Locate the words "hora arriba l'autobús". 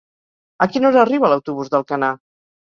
0.89-1.71